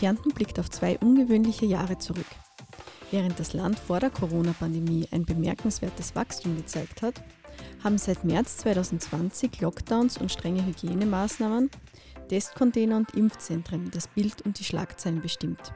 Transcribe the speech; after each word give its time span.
Kärnten 0.00 0.30
blickt 0.30 0.58
auf 0.58 0.70
zwei 0.70 0.98
ungewöhnliche 0.98 1.66
Jahre 1.66 1.98
zurück. 1.98 2.24
Während 3.10 3.38
das 3.38 3.52
Land 3.52 3.78
vor 3.78 4.00
der 4.00 4.08
Corona-Pandemie 4.08 5.06
ein 5.10 5.26
bemerkenswertes 5.26 6.16
Wachstum 6.16 6.56
gezeigt 6.56 7.02
hat, 7.02 7.22
haben 7.84 7.98
seit 7.98 8.24
März 8.24 8.56
2020 8.58 9.60
Lockdowns 9.60 10.16
und 10.16 10.32
strenge 10.32 10.64
Hygienemaßnahmen, 10.64 11.70
Testcontainer 12.30 12.96
und 12.96 13.14
Impfzentren 13.14 13.90
das 13.90 14.08
Bild 14.08 14.40
und 14.40 14.58
die 14.58 14.64
Schlagzeilen 14.64 15.20
bestimmt. 15.20 15.74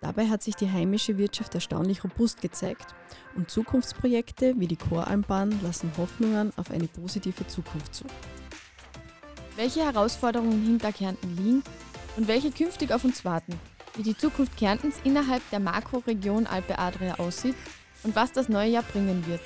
Dabei 0.00 0.28
hat 0.28 0.44
sich 0.44 0.54
die 0.54 0.70
heimische 0.70 1.18
Wirtschaft 1.18 1.52
erstaunlich 1.56 2.04
robust 2.04 2.40
gezeigt 2.40 2.94
und 3.34 3.50
Zukunftsprojekte 3.50 4.54
wie 4.58 4.68
die 4.68 4.76
Choralmbahn 4.76 5.60
lassen 5.62 5.90
Hoffnungen 5.96 6.52
auf 6.56 6.70
eine 6.70 6.86
positive 6.86 7.44
Zukunft 7.48 7.96
zu. 7.96 8.04
Welche 9.56 9.84
Herausforderungen 9.84 10.62
hinter 10.62 10.92
Kärnten 10.92 11.36
liegen 11.36 11.64
und 12.16 12.28
welche 12.28 12.50
künftig 12.50 12.92
auf 12.92 13.04
uns 13.04 13.24
warten, 13.24 13.58
wie 13.94 14.02
die 14.02 14.16
Zukunft 14.16 14.56
Kärntens 14.56 14.96
innerhalb 15.04 15.42
der 15.50 15.60
Makroregion 15.60 16.46
Alpe 16.46 16.78
Adria 16.78 17.14
aussieht 17.18 17.56
und 18.02 18.16
was 18.16 18.32
das 18.32 18.48
neue 18.48 18.70
Jahr 18.70 18.82
bringen 18.82 19.26
wird. 19.26 19.40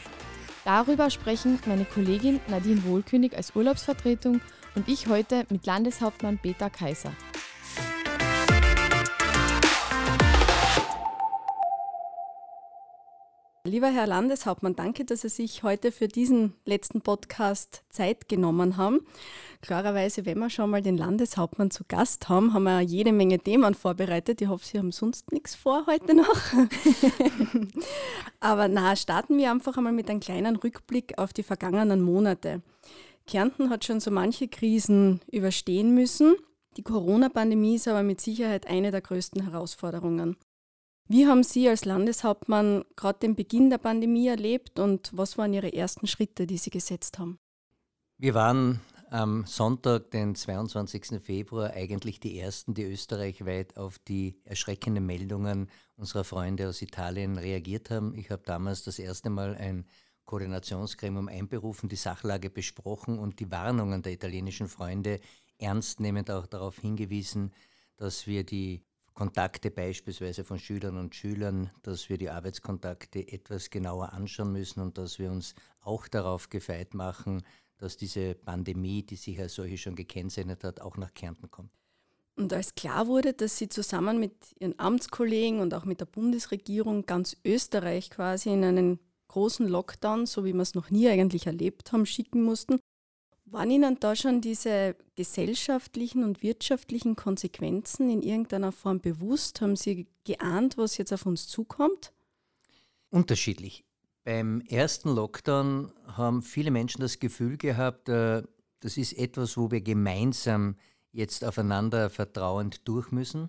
Darüber 0.64 1.10
sprechen 1.10 1.58
meine 1.66 1.84
Kollegin 1.84 2.40
Nadine 2.48 2.84
Wohlkönig 2.84 3.36
als 3.36 3.54
Urlaubsvertretung 3.54 4.40
und 4.74 4.88
ich 4.88 5.08
heute 5.08 5.44
mit 5.50 5.66
Landeshauptmann 5.66 6.38
Peter 6.38 6.70
Kaiser. 6.70 7.12
Lieber 13.66 13.88
Herr 13.88 14.06
Landeshauptmann, 14.06 14.76
danke, 14.76 15.06
dass 15.06 15.22
Sie 15.22 15.30
sich 15.30 15.62
heute 15.62 15.90
für 15.90 16.06
diesen 16.06 16.52
letzten 16.66 17.00
Podcast 17.00 17.82
Zeit 17.88 18.28
genommen 18.28 18.76
haben. 18.76 19.00
Klarerweise, 19.62 20.26
wenn 20.26 20.38
wir 20.38 20.50
schon 20.50 20.68
mal 20.68 20.82
den 20.82 20.98
Landeshauptmann 20.98 21.70
zu 21.70 21.82
Gast 21.88 22.28
haben, 22.28 22.52
haben 22.52 22.64
wir 22.64 22.82
jede 22.82 23.10
Menge 23.10 23.38
Themen 23.38 23.74
vorbereitet. 23.74 24.42
Ich 24.42 24.48
hoffe, 24.48 24.66
Sie 24.66 24.78
haben 24.78 24.92
sonst 24.92 25.32
nichts 25.32 25.54
vor 25.54 25.86
heute 25.86 26.14
noch. 26.14 26.36
Aber 28.40 28.68
na, 28.68 28.96
starten 28.96 29.38
wir 29.38 29.50
einfach 29.50 29.78
einmal 29.78 29.94
mit 29.94 30.10
einem 30.10 30.20
kleinen 30.20 30.56
Rückblick 30.56 31.16
auf 31.16 31.32
die 31.32 31.42
vergangenen 31.42 32.02
Monate. 32.02 32.60
Kärnten 33.26 33.70
hat 33.70 33.86
schon 33.86 33.98
so 33.98 34.10
manche 34.10 34.46
Krisen 34.46 35.22
überstehen 35.32 35.94
müssen. 35.94 36.34
Die 36.76 36.82
Corona-Pandemie 36.82 37.76
ist 37.76 37.88
aber 37.88 38.02
mit 38.02 38.20
Sicherheit 38.20 38.66
eine 38.66 38.90
der 38.90 39.00
größten 39.00 39.42
Herausforderungen. 39.42 40.36
Wie 41.06 41.26
haben 41.26 41.42
Sie 41.42 41.68
als 41.68 41.84
Landeshauptmann 41.84 42.84
gerade 42.96 43.18
den 43.18 43.36
Beginn 43.36 43.68
der 43.68 43.78
Pandemie 43.78 44.28
erlebt 44.28 44.78
und 44.78 45.10
was 45.14 45.36
waren 45.36 45.52
Ihre 45.52 45.72
ersten 45.72 46.06
Schritte, 46.06 46.46
die 46.46 46.56
Sie 46.56 46.70
gesetzt 46.70 47.18
haben? 47.18 47.38
Wir 48.16 48.32
waren 48.32 48.80
am 49.10 49.44
Sonntag, 49.44 50.10
den 50.12 50.34
22. 50.34 51.20
Februar, 51.22 51.72
eigentlich 51.72 52.20
die 52.20 52.38
Ersten, 52.40 52.72
die 52.72 52.84
österreichweit 52.84 53.76
auf 53.76 53.98
die 53.98 54.40
erschreckenden 54.44 55.04
Meldungen 55.04 55.68
unserer 55.96 56.24
Freunde 56.24 56.68
aus 56.68 56.80
Italien 56.80 57.36
reagiert 57.36 57.90
haben. 57.90 58.14
Ich 58.14 58.30
habe 58.30 58.42
damals 58.46 58.82
das 58.82 58.98
erste 58.98 59.28
Mal 59.28 59.56
ein 59.56 59.86
Koordinationsgremium 60.24 61.28
einberufen, 61.28 61.90
die 61.90 61.96
Sachlage 61.96 62.48
besprochen 62.48 63.18
und 63.18 63.40
die 63.40 63.50
Warnungen 63.50 64.02
der 64.02 64.14
italienischen 64.14 64.68
Freunde 64.68 65.20
ernstnehmend 65.58 66.30
auch 66.30 66.46
darauf 66.46 66.78
hingewiesen, 66.78 67.52
dass 67.96 68.26
wir 68.26 68.42
die 68.42 68.82
Kontakte 69.14 69.70
beispielsweise 69.70 70.42
von 70.42 70.58
Schülern 70.58 70.98
und 70.98 71.14
Schülern, 71.14 71.70
dass 71.82 72.08
wir 72.08 72.18
die 72.18 72.30
Arbeitskontakte 72.30 73.28
etwas 73.32 73.70
genauer 73.70 74.12
anschauen 74.12 74.52
müssen 74.52 74.80
und 74.80 74.98
dass 74.98 75.20
wir 75.20 75.30
uns 75.30 75.54
auch 75.80 76.08
darauf 76.08 76.50
gefeit 76.50 76.94
machen, 76.94 77.42
dass 77.78 77.96
diese 77.96 78.34
Pandemie, 78.34 79.04
die 79.04 79.16
sich 79.16 79.38
als 79.38 79.54
solche 79.54 79.78
schon 79.78 79.94
gekennzeichnet 79.94 80.64
hat, 80.64 80.80
auch 80.80 80.96
nach 80.96 81.14
Kärnten 81.14 81.50
kommt. 81.50 81.70
Und 82.36 82.52
als 82.52 82.74
klar 82.74 83.06
wurde, 83.06 83.32
dass 83.32 83.58
Sie 83.58 83.68
zusammen 83.68 84.18
mit 84.18 84.34
Ihren 84.58 84.78
Amtskollegen 84.78 85.60
und 85.60 85.72
auch 85.74 85.84
mit 85.84 86.00
der 86.00 86.06
Bundesregierung 86.06 87.06
ganz 87.06 87.36
Österreich 87.44 88.10
quasi 88.10 88.52
in 88.52 88.64
einen 88.64 88.98
großen 89.28 89.68
Lockdown, 89.68 90.26
so 90.26 90.44
wie 90.44 90.52
wir 90.52 90.62
es 90.62 90.74
noch 90.74 90.90
nie 90.90 91.08
eigentlich 91.08 91.46
erlebt 91.46 91.92
haben, 91.92 92.06
schicken 92.06 92.42
mussten, 92.42 92.80
waren 93.46 93.70
Ihnen 93.70 93.98
da 94.00 94.16
schon 94.16 94.40
diese 94.40 94.96
gesellschaftlichen 95.16 96.24
und 96.24 96.42
wirtschaftlichen 96.42 97.16
Konsequenzen 97.16 98.10
in 98.10 98.22
irgendeiner 98.22 98.72
Form 98.72 99.00
bewusst? 99.00 99.60
Haben 99.60 99.76
Sie 99.76 100.06
geahnt, 100.24 100.76
was 100.78 100.96
jetzt 100.96 101.12
auf 101.12 101.26
uns 101.26 101.46
zukommt? 101.46 102.12
Unterschiedlich. 103.10 103.84
Beim 104.24 104.62
ersten 104.62 105.10
Lockdown 105.10 105.92
haben 106.06 106.42
viele 106.42 106.70
Menschen 106.70 107.02
das 107.02 107.18
Gefühl 107.18 107.58
gehabt, 107.58 108.08
äh, 108.08 108.42
das 108.80 108.96
ist 108.96 109.12
etwas, 109.12 109.56
wo 109.56 109.70
wir 109.70 109.82
gemeinsam 109.82 110.76
jetzt 111.12 111.44
aufeinander 111.44 112.10
vertrauend 112.10 112.88
durch 112.88 113.12
müssen. 113.12 113.48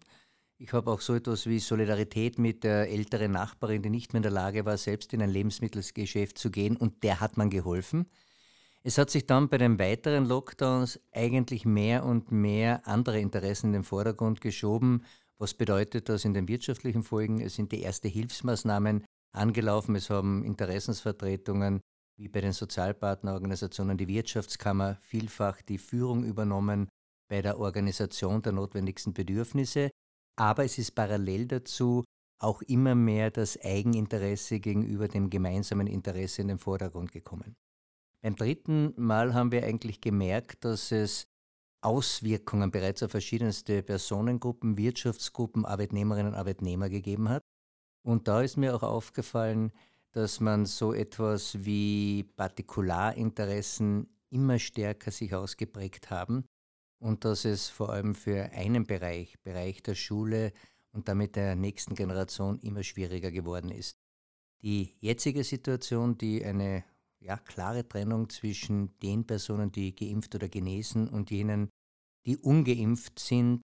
Ich 0.58 0.72
habe 0.72 0.92
auch 0.92 1.02
so 1.02 1.16
etwas 1.16 1.48
wie 1.48 1.60
Solidarität 1.60 2.38
mit 2.38 2.64
der 2.64 2.90
älteren 2.90 3.32
Nachbarin, 3.32 3.82
die 3.82 3.90
nicht 3.90 4.14
mehr 4.14 4.20
in 4.20 4.24
der 4.24 4.32
Lage 4.32 4.66
war, 4.66 4.78
selbst 4.78 5.14
in 5.14 5.22
ein 5.22 5.30
Lebensmittelgeschäft 5.30 6.38
zu 6.38 6.52
gehen 6.52 6.78
und 6.78 7.04
der 7.04 7.20
hat 7.20 7.36
man 7.36 7.50
geholfen. 7.50 8.06
Es 8.88 9.00
hat 9.00 9.09
sich 9.09 9.25
dann 9.25 9.50
bei 9.50 9.57
den 9.57 9.79
weiteren 9.79 10.28
Lockdowns 10.28 11.00
eigentlich 11.12 11.66
mehr 11.66 12.06
und 12.06 12.31
mehr 12.31 12.88
andere 12.88 13.19
Interessen 13.19 13.68
in 13.68 13.73
den 13.73 13.84
Vordergrund 13.84 14.41
geschoben. 14.41 15.03
Was 15.40 15.56
bedeutet 15.56 16.07
das 16.07 16.23
in 16.23 16.35
den 16.35 16.47
wirtschaftlichen 16.47 17.01
Folgen? 17.01 17.41
Es 17.41 17.56
sind 17.56 17.72
die 17.72 17.81
ersten 17.81 18.09
Hilfsmaßnahmen 18.09 19.03
angelaufen. 19.34 19.96
Es 19.96 20.12
haben 20.12 20.44
Interessensvertretungen 20.44 21.81
wie 22.19 22.28
bei 22.28 22.41
den 22.41 22.53
Sozialpartnerorganisationen 22.53 23.97
die 23.97 24.07
Wirtschaftskammer 24.07 25.00
vielfach 25.02 25.63
die 25.63 25.79
Führung 25.79 26.23
übernommen 26.23 26.88
bei 27.28 27.41
der 27.41 27.59
Organisation 27.59 28.44
der 28.44 28.52
notwendigsten 28.52 29.16
Bedürfnisse. 29.16 29.90
Aber 30.38 30.63
es 30.63 30.78
ist 30.78 30.94
parallel 30.94 31.47
dazu 31.47 32.03
auch 32.40 32.62
immer 32.62 32.94
mehr 32.94 33.31
das 33.31 33.59
Eigeninteresse 33.63 34.59
gegenüber 34.59 35.07
dem 35.07 35.31
gemeinsamen 35.31 35.88
Interesse 35.88 36.44
in 36.44 36.50
den 36.50 36.59
Vordergrund 36.59 37.12
gekommen. 37.12 37.56
Beim 38.25 38.36
dritten 38.36 38.91
Mal 38.97 39.36
haben 39.36 39.52
wir 39.52 39.63
eigentlich 39.63 40.02
gemerkt, 40.02 40.66
dass 40.66 40.91
es 40.91 41.28
Auswirkungen 41.81 42.72
bereits 42.72 43.03
auf 43.03 43.12
verschiedenste 43.12 43.84
Personengruppen, 43.84 44.80
Wirtschaftsgruppen, 44.80 45.63
Arbeitnehmerinnen 45.63 46.34
und 46.34 46.40
Arbeitnehmer 46.40 46.90
gegeben 46.90 47.30
hat. 47.30 47.44
Und 48.02 48.28
da 48.28 48.41
ist 48.41 48.58
mir 48.58 48.74
auch 48.74 48.81
aufgefallen, 48.81 49.72
dass 50.12 50.40
man 50.40 50.66
so 50.66 50.91
etwas 50.91 51.66
wie 51.66 52.24
Partikularinteressen 52.35 54.08
immer 54.31 54.58
stärker 54.58 55.12
sich 55.12 55.35
ausgeprägt 55.35 56.09
haben 56.09 56.46
und 56.97 57.25
dass 57.25 57.46
es 57.46 57.69
vor 57.69 57.91
allem 57.91 58.16
für 58.16 58.50
einen 58.53 58.88
Bereich, 58.88 59.40
Bereich 59.44 59.84
der 59.84 59.94
Schule 59.94 60.52
und 60.94 61.08
damit 61.08 61.35
der 61.35 61.56
nächsten 61.56 61.94
Generation 61.94 62.58
immer 62.58 62.81
schwieriger 62.81 63.30
geworden 63.30 63.69
ist. 63.69 64.00
Die 64.64 64.96
jetzige 65.00 65.44
Situation, 65.44 66.18
die 66.18 66.44
eine 66.44 66.85
ja, 67.25 67.38
klare 67.38 67.88
Trennung 67.88 68.30
zwischen 68.30 68.97
den 69.00 69.25
Personen, 69.25 69.72
die 69.72 69.96
geimpft 69.96 70.36
oder 70.36 70.47
genesen 70.47 71.08
und 71.09 71.31
jenen, 71.31 71.69
die 72.25 72.38
ungeimpft 72.38 73.19
sind, 73.19 73.62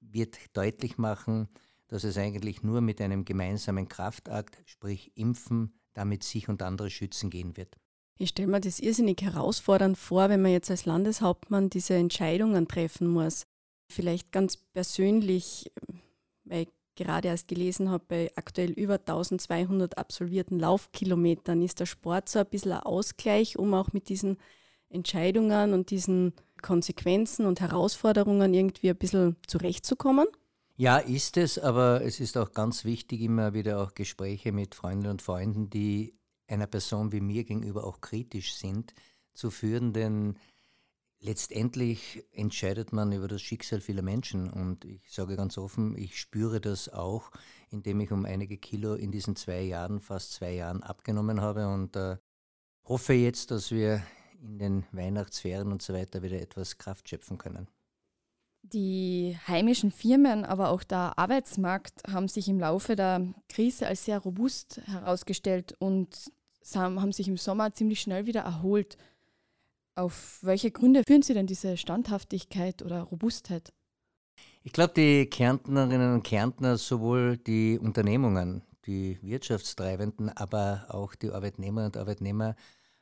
wird 0.00 0.38
deutlich 0.56 0.96
machen, 0.96 1.48
dass 1.88 2.04
es 2.04 2.16
eigentlich 2.16 2.62
nur 2.62 2.80
mit 2.80 3.00
einem 3.00 3.24
gemeinsamen 3.24 3.88
Kraftakt, 3.88 4.62
sprich 4.66 5.16
Impfen, 5.16 5.78
damit 5.94 6.22
sich 6.22 6.48
und 6.48 6.62
andere 6.62 6.90
schützen 6.90 7.30
gehen 7.30 7.56
wird. 7.56 7.76
Ich 8.18 8.30
stelle 8.30 8.48
mir 8.48 8.60
das 8.60 8.80
irrsinnig 8.80 9.20
herausfordernd 9.20 9.98
vor, 9.98 10.28
wenn 10.28 10.42
man 10.42 10.52
jetzt 10.52 10.70
als 10.70 10.86
Landeshauptmann 10.86 11.70
diese 11.70 11.94
Entscheidungen 11.94 12.66
treffen 12.68 13.08
muss. 13.08 13.42
Vielleicht 13.90 14.32
ganz 14.32 14.56
persönlich, 14.56 15.70
weil 16.44 16.62
ich 16.62 16.68
gerade 16.96 17.28
erst 17.28 17.48
gelesen 17.48 17.90
habe, 17.90 18.04
bei 18.08 18.32
aktuell 18.34 18.72
über 18.72 18.94
1200 18.94 19.96
absolvierten 19.98 20.58
Laufkilometern 20.58 21.62
ist 21.62 21.80
der 21.80 21.86
Sport 21.86 22.28
so 22.28 22.40
ein 22.40 22.46
bisschen 22.46 22.72
ein 22.72 22.80
Ausgleich, 22.80 23.58
um 23.58 23.74
auch 23.74 23.92
mit 23.92 24.08
diesen 24.08 24.38
Entscheidungen 24.88 25.72
und 25.72 25.90
diesen 25.90 26.32
Konsequenzen 26.62 27.46
und 27.46 27.60
Herausforderungen 27.60 28.54
irgendwie 28.54 28.90
ein 28.90 28.96
bisschen 28.96 29.36
zurechtzukommen? 29.46 30.26
Ja, 30.76 30.98
ist 30.98 31.36
es, 31.36 31.58
aber 31.58 32.02
es 32.02 32.20
ist 32.20 32.36
auch 32.36 32.52
ganz 32.52 32.84
wichtig, 32.84 33.22
immer 33.22 33.54
wieder 33.54 33.82
auch 33.82 33.94
Gespräche 33.94 34.52
mit 34.52 34.74
Freunden 34.74 35.06
und 35.06 35.22
Freunden, 35.22 35.70
die 35.70 36.18
einer 36.48 36.66
Person 36.66 37.12
wie 37.12 37.20
mir 37.20 37.44
gegenüber 37.44 37.84
auch 37.84 38.00
kritisch 38.00 38.54
sind, 38.54 38.94
zu 39.32 39.50
führen, 39.50 39.92
denn 39.92 40.38
Letztendlich 41.26 42.22
entscheidet 42.30 42.92
man 42.92 43.10
über 43.10 43.26
das 43.26 43.42
Schicksal 43.42 43.80
vieler 43.80 44.02
Menschen 44.02 44.48
und 44.48 44.84
ich 44.84 45.10
sage 45.10 45.34
ganz 45.34 45.58
offen, 45.58 45.98
ich 45.98 46.20
spüre 46.20 46.60
das 46.60 46.88
auch, 46.88 47.32
indem 47.68 47.98
ich 47.98 48.12
um 48.12 48.24
einige 48.24 48.58
Kilo 48.58 48.94
in 48.94 49.10
diesen 49.10 49.34
zwei 49.34 49.62
Jahren, 49.62 49.98
fast 49.98 50.34
zwei 50.34 50.52
Jahren 50.52 50.84
abgenommen 50.84 51.40
habe 51.40 51.66
und 51.66 51.96
äh, 51.96 52.18
hoffe 52.84 53.14
jetzt, 53.14 53.50
dass 53.50 53.72
wir 53.72 54.04
in 54.40 54.60
den 54.60 54.86
Weihnachtsferien 54.92 55.72
und 55.72 55.82
so 55.82 55.94
weiter 55.94 56.22
wieder 56.22 56.40
etwas 56.40 56.78
Kraft 56.78 57.08
schöpfen 57.08 57.38
können. 57.38 57.66
Die 58.62 59.36
heimischen 59.48 59.90
Firmen, 59.90 60.44
aber 60.44 60.68
auch 60.68 60.84
der 60.84 61.18
Arbeitsmarkt 61.18 62.04
haben 62.08 62.28
sich 62.28 62.48
im 62.48 62.60
Laufe 62.60 62.94
der 62.94 63.34
Krise 63.48 63.88
als 63.88 64.04
sehr 64.04 64.20
robust 64.20 64.80
herausgestellt 64.84 65.74
und 65.80 66.30
haben 66.72 67.10
sich 67.10 67.26
im 67.26 67.36
Sommer 67.36 67.74
ziemlich 67.74 68.00
schnell 68.00 68.26
wieder 68.26 68.42
erholt. 68.42 68.96
Auf 69.96 70.40
welche 70.42 70.70
Gründe 70.70 71.02
führen 71.06 71.22
Sie 71.22 71.32
denn 71.32 71.46
diese 71.46 71.78
Standhaftigkeit 71.78 72.82
oder 72.82 73.00
Robustheit? 73.00 73.72
Ich 74.62 74.74
glaube, 74.74 74.92
die 74.94 75.24
Kärntnerinnen 75.24 76.12
und 76.12 76.22
Kärntner, 76.22 76.76
sowohl 76.76 77.38
die 77.38 77.78
Unternehmungen, 77.78 78.62
die 78.84 79.18
Wirtschaftstreibenden, 79.22 80.28
aber 80.28 80.84
auch 80.90 81.14
die 81.14 81.30
Arbeitnehmerinnen 81.30 81.92
und 81.92 81.96
Arbeitnehmer 81.96 82.56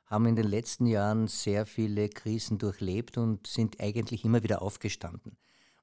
haben 0.06 0.26
in 0.26 0.36
den 0.36 0.46
letzten 0.46 0.86
Jahren 0.86 1.26
sehr 1.26 1.66
viele 1.66 2.08
Krisen 2.08 2.58
durchlebt 2.58 3.18
und 3.18 3.48
sind 3.48 3.80
eigentlich 3.80 4.24
immer 4.24 4.44
wieder 4.44 4.62
aufgestanden. 4.62 5.32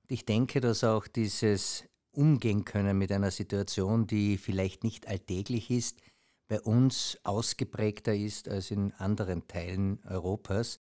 Und 0.04 0.12
ich 0.12 0.26
denke, 0.26 0.62
dass 0.62 0.86
auch 0.86 1.08
dieses 1.08 1.84
Umgehen 2.12 2.64
können 2.64 2.98
mit 2.98 3.12
einer 3.12 3.32
Situation, 3.32 4.08
die 4.08 4.38
vielleicht 4.38 4.86
nicht 4.86 5.10
alltäglich 5.10 5.72
ist, 5.72 6.00
bei 6.48 6.62
uns 6.62 7.18
ausgeprägter 7.24 8.16
ist 8.16 8.48
als 8.48 8.72
in 8.72 8.94
anderen 8.94 9.48
Teilen 9.50 10.00
Europas. 10.06 10.80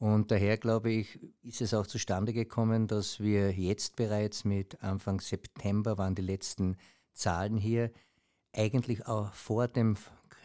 Und 0.00 0.30
daher 0.30 0.56
glaube 0.56 0.90
ich, 0.90 1.20
ist 1.42 1.60
es 1.60 1.74
auch 1.74 1.86
zustande 1.86 2.32
gekommen, 2.32 2.86
dass 2.86 3.20
wir 3.20 3.52
jetzt 3.52 3.96
bereits 3.96 4.46
mit 4.46 4.82
Anfang 4.82 5.20
September 5.20 5.98
waren 5.98 6.14
die 6.14 6.22
letzten 6.22 6.78
Zahlen 7.12 7.58
hier, 7.58 7.90
eigentlich 8.54 9.06
auch 9.06 9.30
vor 9.34 9.68
dem 9.68 9.98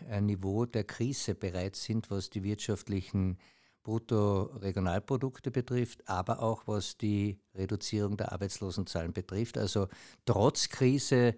äh, 0.10 0.20
Niveau 0.20 0.66
der 0.66 0.84
Krise 0.84 1.36
bereits 1.36 1.86
sind, 1.86 2.12
was 2.12 2.30
die 2.30 2.44
wirtschaftlichen 2.44 3.38
Bruttoregionalprodukte 3.84 5.52
betrifft, 5.52 6.06
aber 6.10 6.42
auch 6.42 6.68
was 6.68 6.98
die 6.98 7.40
Reduzierung 7.54 8.18
der 8.18 8.34
Arbeitslosenzahlen 8.34 9.14
betrifft. 9.14 9.58
Also 9.58 9.88
trotz 10.26 10.68
Krise 10.68 11.38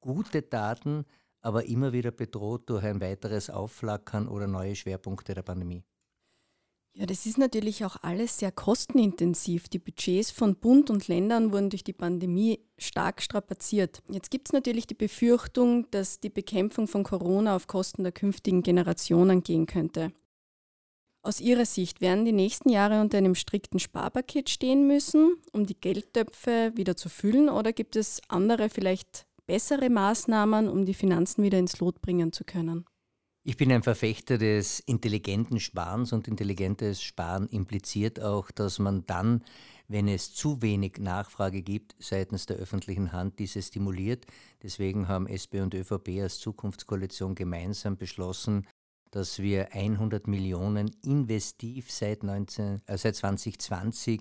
gute 0.00 0.40
Daten, 0.40 1.04
aber 1.42 1.66
immer 1.66 1.92
wieder 1.92 2.12
bedroht 2.12 2.70
durch 2.70 2.84
ein 2.84 3.02
weiteres 3.02 3.50
Aufflackern 3.50 4.26
oder 4.26 4.46
neue 4.46 4.74
Schwerpunkte 4.74 5.34
der 5.34 5.42
Pandemie. 5.42 5.84
Ja, 6.94 7.06
das 7.06 7.26
ist 7.26 7.38
natürlich 7.38 7.84
auch 7.84 7.96
alles 8.02 8.38
sehr 8.38 8.50
kostenintensiv. 8.50 9.68
Die 9.68 9.78
Budgets 9.78 10.32
von 10.32 10.56
Bund 10.56 10.90
und 10.90 11.06
Ländern 11.06 11.52
wurden 11.52 11.70
durch 11.70 11.84
die 11.84 11.92
Pandemie 11.92 12.58
stark 12.76 13.22
strapaziert. 13.22 14.02
Jetzt 14.08 14.32
gibt 14.32 14.48
es 14.48 14.52
natürlich 14.52 14.88
die 14.88 14.94
Befürchtung, 14.94 15.88
dass 15.92 16.18
die 16.18 16.30
Bekämpfung 16.30 16.88
von 16.88 17.04
Corona 17.04 17.54
auf 17.54 17.68
Kosten 17.68 18.02
der 18.02 18.12
künftigen 18.12 18.62
Generationen 18.62 19.44
gehen 19.44 19.66
könnte. 19.66 20.12
Aus 21.22 21.40
Ihrer 21.40 21.66
Sicht 21.66 22.00
werden 22.00 22.24
die 22.24 22.32
nächsten 22.32 22.70
Jahre 22.70 23.00
unter 23.00 23.18
einem 23.18 23.34
strikten 23.34 23.78
Sparpaket 23.78 24.48
stehen 24.48 24.86
müssen, 24.86 25.36
um 25.52 25.66
die 25.66 25.78
Geldtöpfe 25.78 26.72
wieder 26.74 26.96
zu 26.96 27.08
füllen, 27.08 27.48
oder 27.48 27.72
gibt 27.72 27.96
es 27.96 28.20
andere, 28.28 28.70
vielleicht 28.70 29.26
bessere 29.46 29.90
Maßnahmen, 29.90 30.68
um 30.68 30.86
die 30.86 30.94
Finanzen 30.94 31.42
wieder 31.42 31.58
ins 31.58 31.80
Lot 31.80 32.00
bringen 32.00 32.32
zu 32.32 32.44
können? 32.44 32.86
Ich 33.44 33.56
bin 33.56 33.72
ein 33.72 33.82
Verfechter 33.82 34.36
des 34.36 34.80
intelligenten 34.80 35.60
Sparens 35.60 36.12
und 36.12 36.28
intelligentes 36.28 37.00
Sparen 37.00 37.48
impliziert 37.48 38.20
auch, 38.20 38.50
dass 38.50 38.78
man 38.78 39.06
dann, 39.06 39.42
wenn 39.86 40.06
es 40.06 40.34
zu 40.34 40.60
wenig 40.60 40.98
Nachfrage 40.98 41.62
gibt 41.62 41.94
seitens 41.98 42.46
der 42.46 42.56
öffentlichen 42.56 43.12
Hand, 43.12 43.38
diese 43.38 43.62
stimuliert. 43.62 44.26
Deswegen 44.62 45.08
haben 45.08 45.26
SP 45.30 45.62
und 45.62 45.72
ÖVP 45.72 46.20
als 46.20 46.40
Zukunftskoalition 46.40 47.34
gemeinsam 47.34 47.96
beschlossen, 47.96 48.66
dass 49.10 49.38
wir 49.38 49.72
100 49.72 50.26
Millionen 50.26 50.90
investiv 51.02 51.90
seit, 51.90 52.22
19, 52.22 52.82
äh, 52.86 52.98
seit 52.98 53.16
2020 53.16 54.20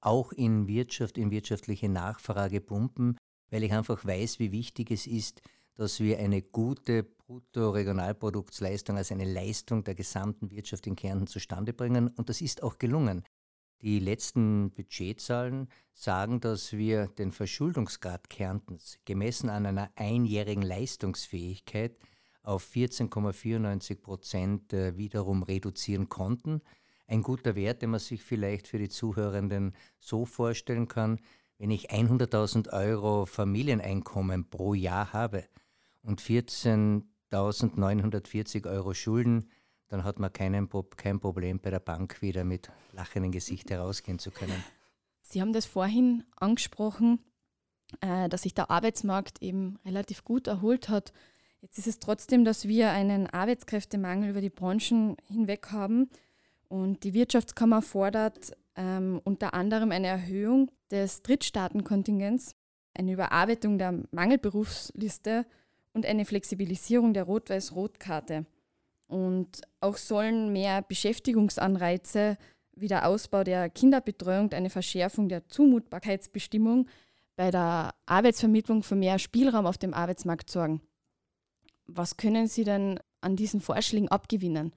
auch 0.00 0.32
in 0.32 0.68
Wirtschaft, 0.68 1.16
in 1.16 1.30
wirtschaftliche 1.30 1.88
Nachfrage 1.88 2.60
pumpen, 2.60 3.16
weil 3.50 3.62
ich 3.62 3.72
einfach 3.72 4.04
weiß, 4.04 4.38
wie 4.38 4.52
wichtig 4.52 4.90
es 4.90 5.06
ist, 5.06 5.40
dass 5.76 6.00
wir 6.00 6.18
eine 6.18 6.42
gute 6.42 7.06
Bruttoregionalproduktsleistung, 7.26 8.96
also 8.96 9.14
eine 9.14 9.24
Leistung 9.24 9.82
der 9.84 9.94
gesamten 9.94 10.50
Wirtschaft 10.50 10.86
in 10.86 10.96
Kärnten 10.96 11.26
zustande 11.26 11.72
bringen. 11.72 12.08
Und 12.08 12.28
das 12.28 12.40
ist 12.40 12.62
auch 12.62 12.78
gelungen. 12.78 13.24
Die 13.82 13.98
letzten 13.98 14.70
Budgetzahlen 14.70 15.68
sagen, 15.92 16.40
dass 16.40 16.72
wir 16.72 17.08
den 17.08 17.32
Verschuldungsgrad 17.32 18.30
Kärntens 18.30 18.98
gemessen 19.04 19.50
an 19.50 19.66
einer 19.66 19.90
einjährigen 19.96 20.62
Leistungsfähigkeit 20.62 21.98
auf 22.42 22.64
14,94 22.72 23.96
Prozent 23.96 24.72
äh, 24.72 24.96
wiederum 24.96 25.42
reduzieren 25.42 26.08
konnten. 26.08 26.62
Ein 27.08 27.22
guter 27.22 27.54
Wert, 27.54 27.82
den 27.82 27.90
man 27.90 28.00
sich 28.00 28.22
vielleicht 28.22 28.68
für 28.68 28.78
die 28.78 28.88
Zuhörenden 28.88 29.74
so 29.98 30.24
vorstellen 30.24 30.88
kann, 30.88 31.20
wenn 31.58 31.70
ich 31.70 31.90
100.000 31.90 32.72
Euro 32.72 33.26
Familieneinkommen 33.26 34.48
pro 34.48 34.74
Jahr 34.74 35.12
habe, 35.12 35.44
und 36.06 36.20
14.940 37.32 38.68
Euro 38.68 38.94
Schulden, 38.94 39.48
dann 39.88 40.04
hat 40.04 40.18
man 40.18 40.32
keinen, 40.32 40.68
kein 40.96 41.20
Problem 41.20 41.60
bei 41.60 41.70
der 41.70 41.80
Bank 41.80 42.22
wieder 42.22 42.44
mit 42.44 42.70
lachendem 42.92 43.32
Gesicht 43.32 43.70
herausgehen 43.70 44.18
zu 44.18 44.30
können. 44.30 44.62
Sie 45.22 45.40
haben 45.40 45.52
das 45.52 45.66
vorhin 45.66 46.24
angesprochen, 46.36 47.20
äh, 48.00 48.28
dass 48.28 48.42
sich 48.42 48.54
der 48.54 48.70
Arbeitsmarkt 48.70 49.42
eben 49.42 49.78
relativ 49.84 50.24
gut 50.24 50.46
erholt 50.46 50.88
hat. 50.88 51.12
Jetzt 51.60 51.78
ist 51.78 51.86
es 51.86 51.98
trotzdem, 51.98 52.44
dass 52.44 52.68
wir 52.68 52.90
einen 52.90 53.26
Arbeitskräftemangel 53.26 54.30
über 54.30 54.40
die 54.40 54.50
Branchen 54.50 55.16
hinweg 55.26 55.72
haben 55.72 56.08
und 56.68 57.04
die 57.04 57.14
Wirtschaftskammer 57.14 57.82
fordert 57.82 58.56
ähm, 58.76 59.20
unter 59.24 59.54
anderem 59.54 59.90
eine 59.90 60.06
Erhöhung 60.06 60.70
des 60.90 61.22
Drittstaatenkontingents, 61.22 62.54
eine 62.94 63.12
Überarbeitung 63.12 63.78
der 63.78 64.02
Mangelberufsliste 64.10 65.46
und 65.96 66.04
eine 66.04 66.26
Flexibilisierung 66.26 67.14
der 67.14 67.24
Rot-Weiß-Rot-Karte. 67.24 68.44
Und 69.08 69.62
auch 69.80 69.96
sollen 69.96 70.52
mehr 70.52 70.82
Beschäftigungsanreize 70.82 72.36
wie 72.76 72.88
der 72.88 73.08
Ausbau 73.08 73.42
der 73.44 73.70
Kinderbetreuung 73.70 74.52
eine 74.52 74.68
Verschärfung 74.68 75.30
der 75.30 75.48
Zumutbarkeitsbestimmung 75.48 76.86
bei 77.34 77.50
der 77.50 77.94
Arbeitsvermittlung 78.04 78.82
für 78.82 78.94
mehr 78.94 79.18
Spielraum 79.18 79.64
auf 79.64 79.78
dem 79.78 79.94
Arbeitsmarkt 79.94 80.50
sorgen. 80.50 80.82
Was 81.86 82.18
können 82.18 82.46
Sie 82.46 82.64
denn 82.64 83.00
an 83.22 83.36
diesen 83.36 83.62
Vorschlägen 83.62 84.08
abgewinnen? 84.08 84.72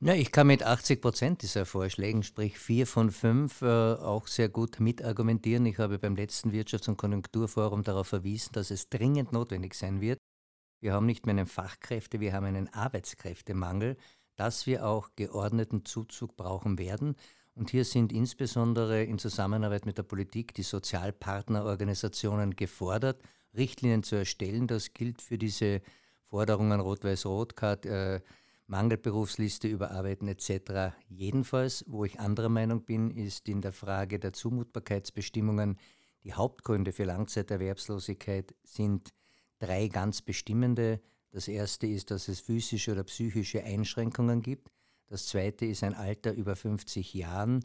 Ja, 0.00 0.12
ich 0.12 0.30
kann 0.30 0.48
mit 0.48 0.62
80 0.62 1.00
Prozent 1.00 1.40
dieser 1.40 1.64
Vorschlägen, 1.64 2.22
sprich 2.22 2.58
vier 2.58 2.86
von 2.86 3.10
fünf, 3.10 3.62
äh, 3.62 3.94
auch 3.94 4.26
sehr 4.26 4.50
gut 4.50 4.78
mitargumentieren. 4.78 5.64
Ich 5.64 5.78
habe 5.78 5.98
beim 5.98 6.16
letzten 6.16 6.50
Wirtschafts- 6.52 6.90
und 6.90 6.98
Konjunkturforum 6.98 7.82
darauf 7.82 8.08
verwiesen, 8.08 8.52
dass 8.52 8.70
es 8.70 8.90
dringend 8.90 9.32
notwendig 9.32 9.72
sein 9.72 10.02
wird. 10.02 10.18
Wir 10.80 10.92
haben 10.92 11.06
nicht 11.06 11.24
mehr 11.24 11.32
einen 11.32 11.46
Fachkräfte, 11.46 12.20
wir 12.20 12.34
haben 12.34 12.44
einen 12.44 12.68
Arbeitskräftemangel, 12.74 13.96
dass 14.36 14.66
wir 14.66 14.86
auch 14.86 15.08
geordneten 15.16 15.86
Zuzug 15.86 16.36
brauchen 16.36 16.78
werden. 16.78 17.16
Und 17.54 17.70
hier 17.70 17.86
sind 17.86 18.12
insbesondere 18.12 19.02
in 19.02 19.18
Zusammenarbeit 19.18 19.86
mit 19.86 19.96
der 19.96 20.02
Politik 20.02 20.52
die 20.52 20.62
Sozialpartnerorganisationen 20.62 22.54
gefordert, 22.54 23.22
Richtlinien 23.56 24.02
zu 24.02 24.16
erstellen. 24.16 24.66
Das 24.66 24.92
gilt 24.92 25.22
für 25.22 25.38
diese 25.38 25.80
Forderungen 26.20 26.80
Rot-Weiß-Rot-Card. 26.80 27.86
Äh, 27.86 28.20
Mangelberufsliste 28.66 29.68
überarbeiten 29.68 30.28
etc. 30.28 30.96
Jedenfalls, 31.08 31.84
wo 31.86 32.04
ich 32.04 32.18
anderer 32.18 32.48
Meinung 32.48 32.84
bin, 32.84 33.10
ist 33.10 33.48
in 33.48 33.60
der 33.60 33.72
Frage 33.72 34.18
der 34.18 34.32
Zumutbarkeitsbestimmungen 34.32 35.78
die 36.26 36.34
Hauptgründe 36.34 36.90
für 36.90 37.04
Langzeiterwerbslosigkeit 37.04 38.52
sind 38.64 39.14
drei 39.60 39.86
ganz 39.86 40.22
bestimmende. 40.22 41.00
Das 41.30 41.46
erste 41.46 41.86
ist, 41.86 42.10
dass 42.10 42.26
es 42.26 42.40
physische 42.40 42.90
oder 42.90 43.04
psychische 43.04 43.62
Einschränkungen 43.62 44.42
gibt. 44.42 44.72
Das 45.06 45.26
zweite 45.26 45.66
ist 45.66 45.84
ein 45.84 45.94
Alter 45.94 46.32
über 46.32 46.56
50 46.56 47.14
Jahren. 47.14 47.64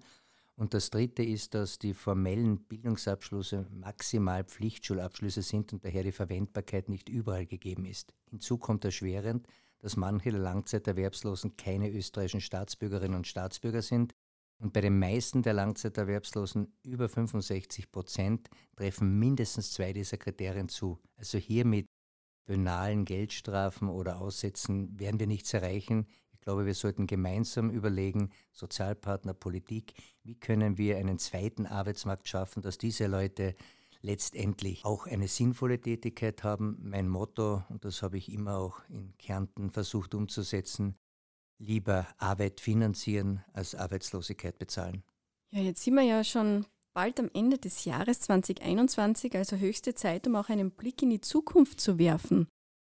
Und 0.55 0.75
das 0.75 0.91
dritte 0.91 1.23
ist, 1.23 1.55
dass 1.55 1.79
die 1.79 1.95
formellen 1.95 2.59
Bildungsabschlüsse 2.65 3.65
maximal 3.71 4.43
Pflichtschulabschlüsse 4.43 5.41
sind 5.41 5.73
und 5.73 5.83
daher 5.83 6.03
die 6.03 6.11
Verwendbarkeit 6.11 6.87
nicht 6.87 7.09
überall 7.09 7.47
gegeben 7.47 7.85
ist. 7.85 8.13
Hinzu 8.29 8.59
kommt 8.59 8.85
erschwerend, 8.85 9.47
dass 9.81 9.97
manche 9.97 10.31
der 10.31 10.39
Langzeiterwerbslosen 10.39 11.57
keine 11.57 11.89
österreichischen 11.89 12.41
Staatsbürgerinnen 12.41 13.17
und 13.17 13.27
Staatsbürger 13.27 13.81
sind. 13.81 14.13
Und 14.59 14.73
bei 14.73 14.81
den 14.81 14.99
meisten 14.99 15.41
der 15.41 15.53
Langzeiterwerbslosen, 15.53 16.71
über 16.83 17.09
65 17.09 17.91
Prozent, 17.91 18.47
treffen 18.75 19.17
mindestens 19.17 19.71
zwei 19.71 19.91
dieser 19.91 20.17
Kriterien 20.17 20.69
zu. 20.69 20.99
Also 21.17 21.39
hier 21.39 21.65
mit 21.65 21.87
banalen 22.45 23.05
Geldstrafen 23.05 23.89
oder 23.89 24.21
Aussätzen 24.21 24.99
werden 24.99 25.19
wir 25.19 25.27
nichts 25.27 25.53
erreichen. 25.53 26.05
Ich 26.31 26.41
glaube, 26.41 26.65
wir 26.65 26.73
sollten 26.75 27.07
gemeinsam 27.07 27.69
überlegen, 27.69 28.29
Sozialpartner, 28.51 29.33
Politik, 29.33 29.93
wie 30.23 30.35
können 30.35 30.77
wir 30.77 30.97
einen 30.97 31.17
zweiten 31.17 31.65
Arbeitsmarkt 31.65 32.27
schaffen, 32.27 32.61
dass 32.61 32.77
diese 32.77 33.07
Leute 33.07 33.55
letztendlich 34.01 34.85
auch 34.85 35.05
eine 35.05 35.27
sinnvolle 35.27 35.79
Tätigkeit 35.79 36.43
haben. 36.43 36.77
Mein 36.81 37.07
Motto, 37.07 37.63
und 37.69 37.85
das 37.85 38.01
habe 38.01 38.17
ich 38.17 38.31
immer 38.31 38.57
auch 38.57 38.79
in 38.89 39.15
Kärnten 39.17 39.71
versucht 39.71 40.13
umzusetzen, 40.15 40.95
lieber 41.59 42.07
Arbeit 42.17 42.59
finanzieren 42.59 43.43
als 43.53 43.75
Arbeitslosigkeit 43.75 44.57
bezahlen. 44.57 45.03
Ja, 45.51 45.61
jetzt 45.61 45.83
sind 45.83 45.95
wir 45.95 46.03
ja 46.03 46.23
schon 46.23 46.65
bald 46.93 47.19
am 47.19 47.29
Ende 47.33 47.57
des 47.57 47.85
Jahres 47.85 48.21
2021, 48.21 49.35
also 49.35 49.57
höchste 49.57 49.93
Zeit, 49.93 50.27
um 50.27 50.35
auch 50.35 50.49
einen 50.49 50.71
Blick 50.71 51.01
in 51.01 51.09
die 51.09 51.21
Zukunft 51.21 51.79
zu 51.79 51.99
werfen. 51.99 52.47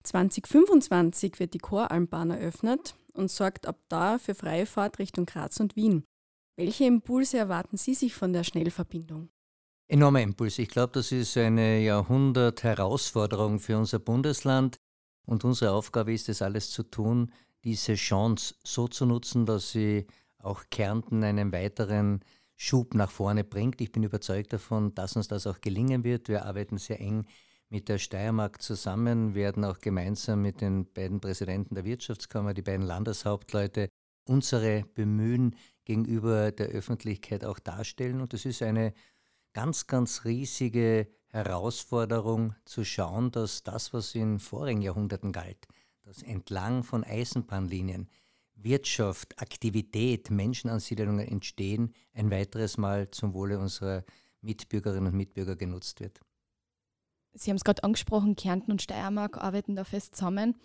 2025 0.04 1.40
wird 1.40 1.54
die 1.54 1.60
Choralmbahn 1.60 2.32
eröffnet 2.32 2.96
und 3.14 3.32
sorgt 3.32 3.68
ab 3.68 3.80
da 3.90 4.18
für 4.18 4.36
freie 4.36 4.66
Fahrt 4.66 5.00
Richtung 5.00 5.26
Graz 5.26 5.60
und 5.60 5.76
Wien. 5.76 6.04
Welche 6.56 6.86
Impulse 6.86 7.38
erwarten 7.38 7.78
Sie 7.78 7.94
sich 7.94 8.14
von 8.14 8.34
der 8.34 8.44
Schnellverbindung? 8.44 9.30
Enormer 9.90 10.22
Impuls. 10.22 10.60
Ich 10.60 10.70
glaube, 10.70 10.94
das 10.94 11.12
ist 11.12 11.38
eine 11.38 11.82
Jahrhundert-Herausforderung 11.82 13.60
für 13.60 13.78
unser 13.78 14.00
Bundesland. 14.00 14.78
Und 15.26 15.44
unsere 15.44 15.72
Aufgabe 15.72 16.14
ist 16.14 16.30
es, 16.30 16.42
alles 16.42 16.72
zu 16.72 16.84
tun, 16.84 17.32
diese 17.64 17.96
Chance 17.96 18.56
so 18.64 18.88
zu 18.88 19.06
nutzen, 19.06 19.46
dass 19.46 19.72
sie 19.72 20.08
auch 20.40 20.64
Kärnten 20.70 21.24
einen 21.24 21.52
weiteren 21.52 22.22
Schub 22.56 22.94
nach 22.94 23.12
vorne 23.12 23.44
bringt. 23.44 23.82
Ich 23.82 23.92
bin 23.92 24.04
überzeugt 24.04 24.54
davon, 24.54 24.94
dass 24.96 25.16
uns 25.16 25.28
das 25.28 25.48
auch 25.48 25.60
gelingen 25.62 26.04
wird. 26.04 26.30
Wir 26.30 26.46
arbeiten 26.46 26.78
sehr 26.78 27.00
eng 27.00 27.26
mit 27.70 27.90
der 27.90 27.98
Steiermark 27.98 28.62
zusammen, 28.62 29.36
werden 29.36 29.66
auch 29.66 29.80
gemeinsam 29.80 30.42
mit 30.42 30.62
den 30.62 30.92
beiden 30.94 31.20
Präsidenten 31.20 31.76
der 31.76 31.86
Wirtschaftskammer, 31.86 32.54
die 32.54 32.62
beiden 32.62 32.86
Landeshauptleute, 32.86 33.90
unsere 34.26 34.84
Bemühen 34.94 35.56
gegenüber 35.86 36.52
der 36.52 36.68
Öffentlichkeit 36.68 37.44
auch 37.44 37.60
darstellen. 37.60 38.22
Und 38.22 38.34
das 38.34 38.46
ist 38.46 38.62
eine 38.62 38.94
ganz, 39.54 39.88
ganz 39.88 40.26
riesige 40.26 41.08
Herausforderung 41.28 42.56
zu 42.66 42.84
schauen, 42.84 43.32
dass 43.32 43.64
das, 43.64 43.94
was 43.94 44.14
in 44.16 44.40
vorigen 44.40 44.82
Jahrhunderten 44.82 45.32
galt, 45.32 45.68
dass 46.04 46.22
entlang 46.22 46.84
von 46.84 47.04
Eisenbahnlinien 47.04 48.10
Wirtschaft, 48.56 49.42
Aktivität, 49.42 50.30
Menschenansiedlungen 50.30 51.28
entstehen, 51.28 51.94
ein 52.14 52.32
weiteres 52.32 52.78
Mal 52.78 53.10
zum 53.12 53.34
Wohle 53.34 53.60
unserer 53.60 54.04
Mitbürgerinnen 54.42 55.12
und 55.12 55.18
Mitbürger 55.18 55.56
genutzt 55.56 56.00
wird. 56.00 56.20
Sie 57.34 57.50
haben 57.50 57.58
es 57.58 57.64
gerade 57.64 57.84
angesprochen, 57.84 58.36
Kärnten 58.36 58.72
und 58.72 58.82
Steiermark 58.82 59.38
arbeiten 59.38 59.76
da 59.76 59.84
fest 59.84 60.16
zusammen. 60.16 60.56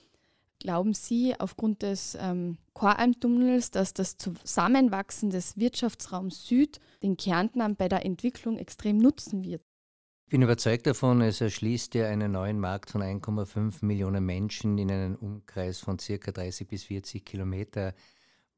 Glauben 0.61 0.93
Sie 0.93 1.35
aufgrund 1.39 1.83
des 1.83 2.17
ähm, 2.21 2.59
Choralmtunnels, 2.73 3.71
dass 3.71 3.95
das 3.95 4.17
Zusammenwachsen 4.17 5.31
des 5.31 5.57
Wirtschaftsraums 5.57 6.47
Süd 6.47 6.81
den 7.03 7.17
Kärntnern 7.17 7.77
bei 7.77 7.89
der 7.89 8.05
Entwicklung 8.05 8.59
extrem 8.59 8.99
nutzen 8.99 9.45
wird? 9.45 9.63
Ich 10.25 10.31
bin 10.31 10.43
überzeugt 10.43 10.87
davon, 10.87 11.23
es 11.23 11.41
erschließt 11.41 11.95
ja 11.95 12.09
einen 12.09 12.33
neuen 12.33 12.59
Markt 12.59 12.91
von 12.91 13.03
1,5 13.03 13.85
Millionen 13.85 14.27
Menschen 14.27 14.77
in 14.79 14.91
einem 14.91 15.15
Umkreis 15.15 15.79
von 15.79 15.99
circa 15.99 16.33
30 16.33 16.67
bis 16.69 16.85
40 16.85 17.25
Kilometer 17.25 17.95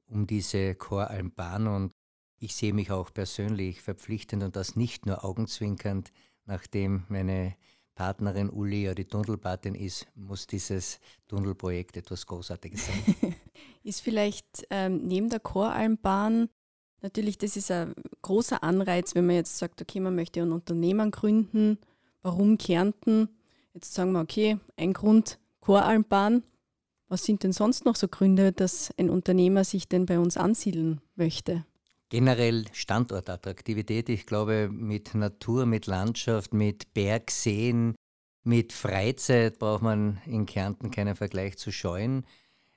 um 0.09 0.26
diese 0.26 0.75
Choralmbahn. 0.75 1.66
Und 1.69 1.92
ich 2.38 2.57
sehe 2.57 2.73
mich 2.73 2.90
auch 2.90 3.12
persönlich 3.12 3.83
verpflichtend 3.83 4.42
und 4.42 4.57
das 4.57 4.75
nicht 4.75 5.07
nur 5.07 5.23
augenzwinkernd, 5.25 6.12
nachdem 6.47 7.04
meine 7.09 7.54
Partnerin 8.00 8.49
Uli 8.49 8.85
ja 8.85 8.95
die 8.95 9.04
Tunnelpatin 9.04 9.75
ist, 9.75 10.07
muss 10.14 10.47
dieses 10.47 11.00
Tunnelprojekt 11.28 11.99
etwas 11.99 12.26
Großartiges 12.26 12.87
sein. 12.87 13.35
ist 13.83 14.00
vielleicht 14.00 14.66
ähm, 14.71 15.07
neben 15.07 15.28
der 15.28 15.40
Choralmbahn 15.40 16.49
Natürlich, 17.02 17.38
das 17.38 17.57
ist 17.57 17.71
ein 17.71 17.95
großer 18.23 18.62
Anreiz, 18.62 19.14
wenn 19.14 19.26
man 19.26 19.37
jetzt 19.37 19.57
sagt, 19.57 19.80
okay, 19.80 20.00
man 20.00 20.14
möchte 20.14 20.42
ein 20.42 20.52
Unternehmen 20.52 21.11
gründen. 21.11 21.78
Warum 22.23 22.59
Kärnten? 22.59 23.28
Jetzt 23.73 23.95
sagen 23.95 24.12
wir, 24.12 24.21
okay, 24.21 24.59
ein 24.76 24.92
Grund, 24.92 25.38
Choralmbahn. 25.61 26.42
Was 27.09 27.25
sind 27.25 27.42
denn 27.42 27.52
sonst 27.52 27.87
noch 27.87 27.97
so 27.97 28.07
Gründe, 28.07 28.52
dass 28.52 28.92
ein 28.99 29.09
Unternehmer 29.09 29.64
sich 29.64 29.88
denn 29.88 30.04
bei 30.04 30.19
uns 30.19 30.37
ansiedeln 30.37 31.00
möchte? 31.16 31.64
Generell 32.11 32.64
Standortattraktivität. 32.73 34.09
Ich 34.09 34.26
glaube, 34.26 34.69
mit 34.69 35.14
Natur, 35.14 35.64
mit 35.64 35.87
Landschaft, 35.87 36.52
mit 36.52 36.93
Bergseen, 36.93 37.95
mit 38.43 38.73
Freizeit 38.73 39.61
braucht 39.61 39.83
man 39.83 40.21
in 40.26 40.45
Kärnten 40.45 40.90
keinen 40.90 41.14
Vergleich 41.14 41.57
zu 41.57 41.71
scheuen. 41.71 42.26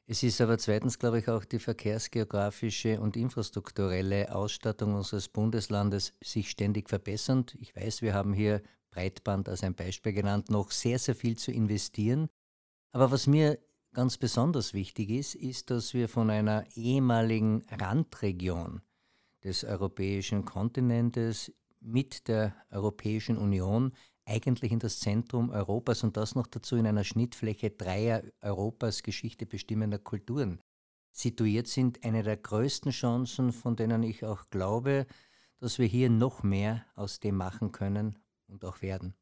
Es 0.05 0.21
ist 0.21 0.39
aber 0.39 0.59
zweitens, 0.59 0.99
glaube 0.99 1.17
ich, 1.17 1.29
auch 1.29 1.45
die 1.45 1.57
verkehrsgeografische 1.57 3.01
und 3.01 3.17
infrastrukturelle 3.17 4.35
Ausstattung 4.35 4.93
unseres 4.93 5.29
Bundeslandes 5.29 6.13
sich 6.23 6.51
ständig 6.51 6.87
verbessernd. 6.87 7.55
Ich 7.59 7.75
weiß, 7.75 8.03
wir 8.03 8.13
haben 8.13 8.33
hier 8.33 8.61
Breitband 8.91 9.49
als 9.49 9.63
ein 9.63 9.73
Beispiel 9.73 10.13
genannt, 10.13 10.51
noch 10.51 10.69
sehr, 10.69 10.99
sehr 10.99 11.15
viel 11.15 11.37
zu 11.37 11.51
investieren. 11.51 12.29
Aber 12.91 13.09
was 13.09 13.25
mir 13.25 13.57
ganz 13.93 14.19
besonders 14.19 14.75
wichtig 14.75 15.09
ist, 15.09 15.33
ist, 15.33 15.71
dass 15.71 15.95
wir 15.95 16.07
von 16.07 16.29
einer 16.29 16.65
ehemaligen 16.75 17.63
Randregion 17.71 18.83
des 19.43 19.63
europäischen 19.63 20.45
Kontinentes 20.45 21.51
mit 21.79 22.27
der 22.27 22.55
Europäischen 22.71 23.37
Union 23.37 23.93
eigentlich 24.25 24.71
in 24.71 24.79
das 24.79 24.99
Zentrum 24.99 25.49
Europas 25.49 26.03
und 26.03 26.15
das 26.15 26.35
noch 26.35 26.47
dazu 26.47 26.75
in 26.77 26.87
einer 26.87 27.03
Schnittfläche 27.03 27.71
dreier 27.71 28.23
Europas 28.41 29.03
Geschichte 29.03 29.45
bestimmender 29.45 29.99
Kulturen 29.99 30.61
situiert 31.11 31.67
sind, 31.67 32.03
eine 32.03 32.23
der 32.23 32.37
größten 32.37 32.91
Chancen, 32.91 33.51
von 33.51 33.75
denen 33.75 34.03
ich 34.03 34.25
auch 34.25 34.49
glaube, 34.49 35.05
dass 35.59 35.77
wir 35.77 35.85
hier 35.85 36.09
noch 36.09 36.43
mehr 36.43 36.85
aus 36.95 37.19
dem 37.19 37.35
machen 37.35 37.71
können 37.71 38.17
und 38.47 38.65
auch 38.65 38.81
werden. 38.81 39.13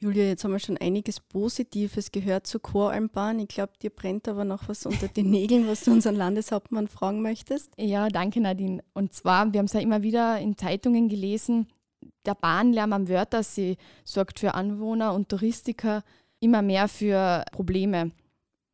Julia, 0.00 0.24
jetzt 0.24 0.44
haben 0.44 0.52
wir 0.52 0.60
schon 0.60 0.76
einiges 0.76 1.18
Positives 1.18 2.12
gehört 2.12 2.46
zur 2.46 2.62
Choralmbahn. 2.62 3.40
Ich 3.40 3.48
glaube, 3.48 3.72
dir 3.82 3.90
brennt 3.90 4.28
aber 4.28 4.44
noch 4.44 4.68
was 4.68 4.86
unter 4.86 5.08
den 5.08 5.30
Nägeln, 5.30 5.66
was 5.66 5.82
du 5.82 5.90
unseren 5.90 6.14
Landeshauptmann 6.14 6.86
fragen 6.86 7.20
möchtest. 7.20 7.72
Ja, 7.76 8.08
danke 8.08 8.40
Nadine. 8.40 8.84
Und 8.94 9.12
zwar, 9.12 9.52
wir 9.52 9.58
haben 9.58 9.66
es 9.66 9.72
ja 9.72 9.80
immer 9.80 10.02
wieder 10.02 10.38
in 10.38 10.56
Zeitungen 10.56 11.08
gelesen, 11.08 11.66
der 12.24 12.36
Bahnlärm 12.36 12.92
am 12.92 13.08
Wörthersee 13.08 13.76
sorgt 14.04 14.38
für 14.38 14.54
Anwohner 14.54 15.14
und 15.14 15.30
Touristiker 15.30 16.04
immer 16.38 16.62
mehr 16.62 16.86
für 16.86 17.44
Probleme. 17.50 18.12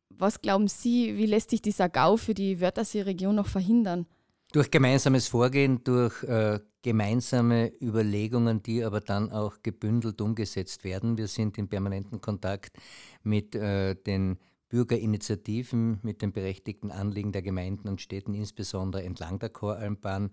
Was 0.09 0.41
glauben 0.41 0.67
Sie, 0.67 1.17
wie 1.17 1.25
lässt 1.25 1.49
sich 1.49 1.61
dieser 1.61 1.89
GAU 1.89 2.17
für 2.17 2.35
die 2.35 2.61
Wörthersee-Region 2.61 3.35
noch 3.35 3.47
verhindern? 3.47 4.05
Durch 4.53 4.69
gemeinsames 4.69 5.27
Vorgehen, 5.27 5.83
durch 5.83 6.23
äh, 6.23 6.59
gemeinsame 6.85 7.71
Überlegungen, 7.81 8.61
die 8.61 8.83
aber 8.83 9.01
dann 9.01 9.31
auch 9.31 9.63
gebündelt 9.63 10.21
umgesetzt 10.21 10.83
werden. 10.83 11.17
Wir 11.17 11.27
sind 11.27 11.57
in 11.57 11.67
permanentem 11.67 12.21
Kontakt 12.21 12.77
mit 13.23 13.55
äh, 13.55 13.95
den 13.95 14.37
Bürgerinitiativen, 14.69 15.99
mit 16.03 16.21
den 16.21 16.31
berechtigten 16.31 16.91
Anliegen 16.91 17.31
der 17.31 17.41
Gemeinden 17.41 17.87
und 17.87 18.01
Städten, 18.01 18.35
insbesondere 18.35 19.01
entlang 19.01 19.39
der 19.39 19.49
Choralmbahn. 19.49 20.29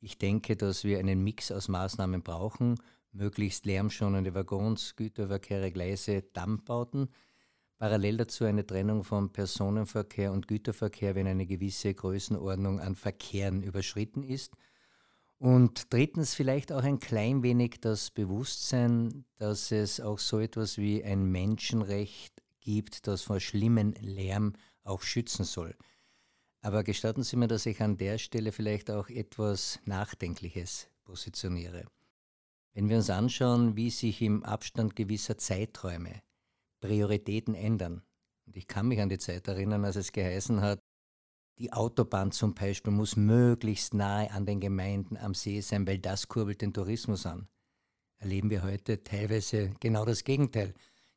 Ich 0.00 0.16
denke, 0.16 0.56
dass 0.56 0.84
wir 0.84 0.98
einen 1.00 1.22
Mix 1.22 1.52
aus 1.52 1.68
Maßnahmen 1.68 2.22
brauchen, 2.22 2.76
möglichst 3.12 3.66
lärmschonende 3.66 4.34
Waggons, 4.34 4.96
Güterverkehre, 4.96 5.70
Gleise, 5.70 6.22
Dammbauten. 6.32 7.10
Parallel 7.76 8.16
dazu 8.16 8.44
eine 8.44 8.66
Trennung 8.66 9.04
von 9.04 9.34
Personenverkehr 9.34 10.32
und 10.32 10.48
Güterverkehr, 10.48 11.14
wenn 11.14 11.26
eine 11.26 11.44
gewisse 11.44 11.92
Größenordnung 11.92 12.80
an 12.80 12.94
Verkehren 12.94 13.62
überschritten 13.62 14.22
ist. 14.22 14.56
Und 15.40 15.90
drittens 15.90 16.34
vielleicht 16.34 16.70
auch 16.70 16.82
ein 16.82 17.00
klein 17.00 17.42
wenig 17.42 17.80
das 17.80 18.10
Bewusstsein, 18.10 19.24
dass 19.38 19.72
es 19.72 19.98
auch 19.98 20.18
so 20.18 20.38
etwas 20.38 20.76
wie 20.76 21.02
ein 21.02 21.24
Menschenrecht 21.24 22.42
gibt, 22.60 23.06
das 23.06 23.22
vor 23.22 23.40
schlimmen 23.40 23.94
Lärm 23.94 24.52
auch 24.84 25.00
schützen 25.00 25.44
soll. 25.44 25.74
Aber 26.60 26.84
gestatten 26.84 27.22
Sie 27.22 27.36
mir, 27.36 27.48
dass 27.48 27.64
ich 27.64 27.80
an 27.80 27.96
der 27.96 28.18
Stelle 28.18 28.52
vielleicht 28.52 28.90
auch 28.90 29.08
etwas 29.08 29.80
Nachdenkliches 29.86 30.90
positioniere. 31.04 31.86
Wenn 32.74 32.90
wir 32.90 32.98
uns 32.98 33.08
anschauen, 33.08 33.76
wie 33.76 33.88
sich 33.88 34.20
im 34.20 34.44
Abstand 34.44 34.94
gewisser 34.94 35.38
Zeiträume 35.38 36.20
Prioritäten 36.80 37.54
ändern, 37.54 38.02
und 38.44 38.58
ich 38.58 38.66
kann 38.66 38.88
mich 38.88 39.00
an 39.00 39.08
die 39.08 39.18
Zeit 39.18 39.48
erinnern, 39.48 39.86
als 39.86 39.96
es 39.96 40.12
geheißen 40.12 40.60
hat, 40.60 40.80
die 41.60 41.74
Autobahn 41.74 42.32
zum 42.32 42.54
Beispiel 42.54 42.90
muss 42.90 43.16
möglichst 43.16 43.92
nahe 43.92 44.30
an 44.30 44.46
den 44.46 44.60
Gemeinden 44.60 45.18
am 45.18 45.34
See 45.34 45.60
sein, 45.60 45.86
weil 45.86 45.98
das 45.98 46.26
kurbelt 46.26 46.62
den 46.62 46.72
Tourismus 46.72 47.26
an. 47.26 47.48
Erleben 48.16 48.48
wir 48.48 48.62
heute 48.62 49.04
teilweise 49.04 49.74
genau 49.78 50.06
das 50.06 50.24
Gegenteil. 50.24 50.72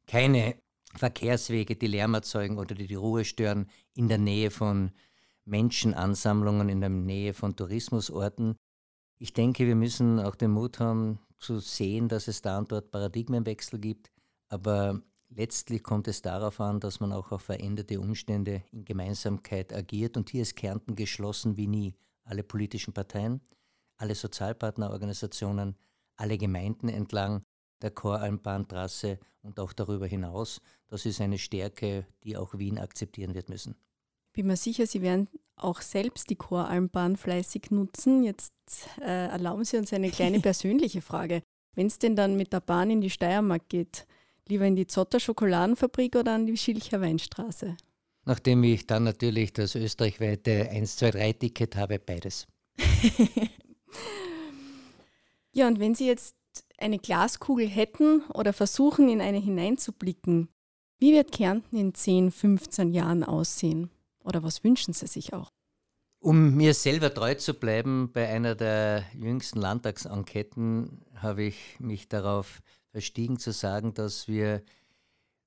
Keine 0.06 0.58
Verkehrswege, 0.96 1.78
die 1.78 1.88
Lärm 1.88 2.14
erzeugen 2.14 2.58
oder 2.58 2.76
die 2.76 2.88
die 2.88 2.96
Ruhe 2.96 3.24
stören, 3.24 3.70
in 3.96 4.10
der 4.10 4.18
Nähe 4.18 4.52
von 4.52 4.92
Menschenansammlungen 5.46 6.68
in 6.68 6.82
der 6.82 6.90
Nähe 6.90 7.34
von 7.34 7.56
Tourismusorten. 7.56 8.56
Ich 9.20 9.32
denke, 9.32 9.66
wir 9.66 9.76
müssen 9.76 10.20
auch 10.20 10.36
den 10.36 10.52
Mut 10.52 10.80
haben 10.80 11.20
zu 11.40 11.60
sehen, 11.60 12.10
dass 12.10 12.28
es 12.28 12.42
da 12.42 12.58
und 12.58 12.72
dort 12.72 12.92
Paradigmenwechsel 12.92 13.80
gibt, 13.80 14.12
aber 14.50 15.02
letztlich 15.36 15.84
kommt 15.84 16.08
es 16.08 16.22
darauf 16.22 16.60
an, 16.60 16.80
dass 16.80 17.00
man 17.00 17.12
auch 17.12 17.32
auf 17.32 17.42
veränderte 17.42 18.00
Umstände 18.00 18.64
in 18.72 18.86
Gemeinsamkeit 18.86 19.74
agiert 19.74 20.18
und 20.18 20.30
hier 20.30 20.42
ist 20.42 20.56
Kärnten 20.56 20.96
geschlossen 20.96 21.58
wie 21.58 21.68
nie. 21.68 21.96
Alle 22.24 22.44
politischen 22.44 22.94
Parteien, 22.94 23.42
alle 23.98 24.16
Sozialpartnerorganisationen, 24.16 25.76
alle 26.16 26.38
Gemeinden 26.38 26.90
entlang 26.90 27.44
der 27.82 27.92
Choralmbahntrasse 27.92 29.20
und 29.42 29.60
auch 29.60 29.74
darüber 29.74 30.08
hinaus. 30.08 30.62
Das 30.88 31.06
ist 31.06 31.20
eine 31.20 31.38
Stärke, 31.38 32.08
die 32.24 32.38
auch 32.38 32.58
Wien 32.58 32.80
akzeptieren 32.80 33.34
wird 33.34 33.50
müssen 33.50 33.76
bin 34.34 34.48
mir 34.48 34.58
sicher, 34.58 34.86
Sie 34.86 35.02
werden 35.02 35.30
auch 35.56 35.82
selbst 35.82 36.30
die 36.30 36.36
Choralmbahn 36.36 37.16
fleißig 37.16 37.70
nutzen. 37.70 38.24
Jetzt 38.24 38.54
äh, 39.00 39.28
erlauben 39.28 39.64
Sie 39.64 39.78
uns 39.78 39.94
eine 39.94 40.10
kleine 40.10 40.40
persönliche 40.42 41.02
Frage. 41.02 41.44
Wenn 41.76 41.88
es 41.88 42.00
denn 42.00 42.16
dann 42.16 42.36
mit 42.36 42.52
der 42.52 42.60
Bahn 42.60 42.90
in 42.90 43.02
die 43.02 43.10
Steiermark 43.10 43.70
geht, 43.70 44.06
lieber 44.48 44.66
in 44.66 44.76
die 44.76 44.88
Zotter 44.88 45.20
Schokoladenfabrik 45.20 46.16
oder 46.16 46.34
an 46.34 46.46
die 46.46 46.58
Schilcher 46.58 47.02
Weinstraße? 47.02 47.78
Nachdem 48.26 48.64
ich 48.64 48.88
dann 48.88 49.04
natürlich 49.04 49.54
das 49.54 49.76
österreichweite 49.76 50.70
1-2-3-Ticket 50.72 51.76
habe, 51.76 52.00
beides. 52.00 52.48
ja, 55.52 55.68
und 55.68 55.80
wenn 55.80 55.94
Sie 55.94 56.08
jetzt 56.08 56.36
eine 56.78 57.00
Glaskugel 57.00 57.68
hätten 57.68 58.22
oder 58.34 58.54
versuchen, 58.54 59.10
in 59.10 59.22
eine 59.22 59.40
hineinzublicken, 59.40 60.50
wie 61.00 61.14
wird 61.14 61.32
Kärnten 61.32 61.78
in 61.78 61.94
10, 61.94 62.32
15 62.32 62.94
Jahren 62.94 63.24
aussehen? 63.24 63.90
Oder 64.24 64.42
was 64.42 64.64
wünschen 64.64 64.94
Sie 64.94 65.08
sich 65.08 65.34
auch? 65.34 65.52
Um 66.20 66.56
mir 66.56 66.74
selber 66.74 67.14
treu 67.14 67.36
zu 67.36 67.54
bleiben, 67.54 68.10
bei 68.14 68.30
einer 68.30 68.56
der 68.56 69.04
jüngsten 69.14 69.60
Landtagsenqueten 69.60 71.02
habe 71.16 71.44
ich 71.44 71.78
mich 71.80 72.08
darauf 72.08 72.62
verstiegen 72.94 73.40
zu 73.40 73.52
sagen, 73.52 73.96
dass 73.96 74.28
wir 74.28 74.64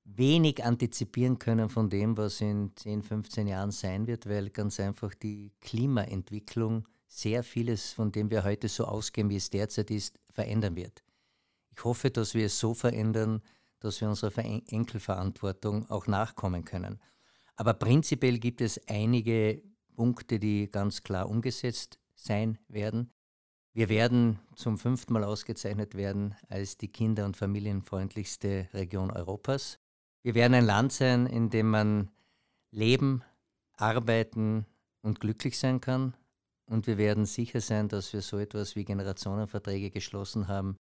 wenig 0.04 0.64
antizipieren 0.64 1.38
können 1.38 1.68
von 1.68 1.88
dem, 1.88 2.16
was 2.16 2.40
in 2.40 2.72
10, 2.74 3.02
15 3.02 3.46
Jahren 3.46 3.70
sein 3.70 4.08
wird, 4.08 4.28
weil 4.28 4.50
ganz 4.50 4.80
einfach 4.80 5.14
die 5.14 5.52
Klimaentwicklung 5.60 6.86
sehr 7.06 7.44
vieles, 7.44 7.92
von 7.92 8.10
dem 8.10 8.30
wir 8.30 8.42
heute 8.42 8.68
so 8.68 8.84
ausgehen, 8.84 9.30
wie 9.30 9.36
es 9.36 9.48
derzeit 9.48 9.92
ist, 9.92 10.18
verändern 10.28 10.74
wird. 10.74 11.04
Ich 11.70 11.84
hoffe, 11.84 12.10
dass 12.10 12.34
wir 12.34 12.46
es 12.46 12.58
so 12.58 12.74
verändern, 12.74 13.42
dass 13.78 14.00
wir 14.00 14.08
unserer 14.08 14.44
Enkelverantwortung 14.44 15.88
auch 15.88 16.08
nachkommen 16.08 16.64
können. 16.64 17.00
Aber 17.54 17.74
prinzipiell 17.74 18.38
gibt 18.38 18.60
es 18.60 18.80
einige 18.88 19.62
Punkte, 19.94 20.40
die 20.40 20.68
ganz 20.68 21.04
klar 21.04 21.28
umgesetzt 21.28 22.00
sein 22.16 22.58
werden. 22.68 23.12
Wir 23.76 23.90
werden 23.90 24.38
zum 24.54 24.78
fünften 24.78 25.12
Mal 25.12 25.23
ausgezeichnet 25.23 25.97
werden 25.97 26.35
als 26.49 26.78
die 26.78 26.88
kinder- 26.88 27.26
und 27.26 27.37
familienfreundlichste 27.37 28.71
Region 28.73 29.11
Europas. 29.11 29.78
Wir 30.23 30.35
werden 30.35 30.54
ein 30.54 30.64
Land 30.64 30.95
sein, 30.95 31.26
in 31.26 31.50
dem 31.50 31.68
man 31.68 32.11
leben, 32.71 33.23
arbeiten 33.76 34.64
und 35.02 35.21
glücklich 35.21 35.59
sein 35.59 35.83
kann. 35.83 36.16
Und 36.64 36.87
wir 36.87 36.97
werden 36.97 37.26
sicher 37.26 37.61
sein, 37.61 37.88
dass 37.88 38.14
wir 38.14 38.23
so 38.23 38.38
etwas 38.38 38.76
wie 38.76 38.87
Generationenverträge 38.87 39.90
geschlossen 39.90 40.49
haben, 40.49 40.78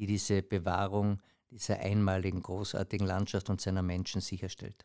die 0.00 0.06
diese 0.06 0.42
Bewahrung 0.42 1.22
dieser 1.48 1.78
einmaligen, 1.78 2.42
großartigen 2.42 3.06
Landschaft 3.06 3.50
und 3.50 3.60
seiner 3.60 3.82
Menschen 3.82 4.20
sicherstellt. 4.20 4.84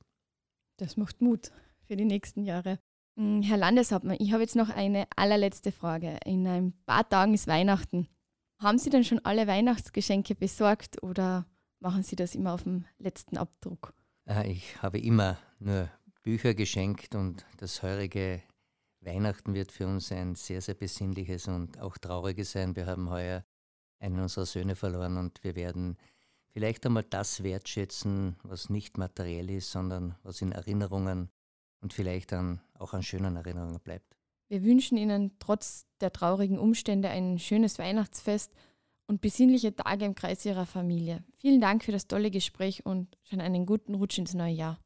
Das 0.78 0.96
macht 0.96 1.22
Mut 1.22 1.52
für 1.88 1.96
die 1.96 2.06
nächsten 2.06 2.44
Jahre. 2.44 2.78
Hm, 3.17 3.41
Herr 3.41 3.57
Landeshauptmann, 3.57 4.17
ich 4.19 4.31
habe 4.31 4.43
jetzt 4.43 4.55
noch 4.55 4.69
eine 4.69 5.07
allerletzte 5.15 5.71
Frage. 5.71 6.19
In 6.24 6.47
ein 6.47 6.74
paar 6.86 7.09
Tagen 7.09 7.33
ist 7.33 7.47
Weihnachten. 7.47 8.07
Haben 8.59 8.77
Sie 8.77 8.91
denn 8.91 9.03
schon 9.03 9.19
alle 9.25 9.47
Weihnachtsgeschenke 9.47 10.36
besorgt 10.36 11.01
oder 11.01 11.47
machen 11.79 12.03
Sie 12.03 12.15
das 12.15 12.36
immer 12.36 12.53
auf 12.53 12.63
dem 12.63 12.86
letzten 13.00 13.38
Abdruck? 13.38 13.93
Äh, 14.29 14.51
ich 14.51 14.81
habe 14.83 15.00
immer 15.00 15.39
nur 15.57 15.89
Bücher 16.21 16.53
geschenkt 16.53 17.15
und 17.15 17.43
das 17.57 17.81
heurige 17.81 18.43
Weihnachten 19.01 19.55
wird 19.55 19.71
für 19.71 19.88
uns 19.88 20.12
ein 20.12 20.36
sehr, 20.36 20.62
sehr 20.62 20.75
besinnliches 20.75 21.47
und 21.47 21.79
auch 21.79 21.97
trauriges 21.97 22.51
sein. 22.51 22.75
Wir 22.75 22.86
haben 22.86 23.09
heuer 23.09 23.43
einen 24.00 24.19
unserer 24.19 24.45
Söhne 24.45 24.75
verloren 24.75 25.17
und 25.17 25.43
wir 25.43 25.55
werden 25.55 25.97
vielleicht 26.50 26.86
einmal 26.86 27.03
das 27.03 27.41
wertschätzen, 27.41 28.36
was 28.43 28.69
nicht 28.69 29.00
materiell 29.00 29.50
ist, 29.50 29.71
sondern 29.71 30.15
was 30.21 30.41
in 30.41 30.51
Erinnerungen 30.51 31.31
und 31.81 31.93
vielleicht 31.93 32.31
dann 32.31 32.62
auch 32.77 32.93
an 32.93 33.03
schönen 33.03 33.36
Erinnerungen 33.36 33.79
bleibt. 33.79 34.17
Wir 34.50 34.63
wünschen 34.63 34.98
Ihnen 34.98 35.38
trotz 35.39 35.86
der 36.00 36.12
traurigen 36.12 36.57
Umstände 36.57 37.10
ein 37.10 37.38
schönes 37.39 37.79
Weihnachtsfest 37.79 38.53
und 39.07 39.22
besinnliche 39.22 39.75
Tage 39.75 40.05
im 40.05 40.15
Kreis 40.15 40.46
Ihrer 40.46 40.65
Familie. 40.65 41.24
Vielen 41.38 41.62
Dank 41.62 41.84
für 41.84 41.91
das 41.91 42.07
tolle 42.07 42.31
Gespräch 42.31 42.86
und 42.86 43.17
schon 43.24 43.41
einen 43.41 43.65
guten 43.65 43.96
Rutsch 43.96 44.17
ins 44.17 44.34
neue 44.34 44.53
Jahr. 44.53 44.79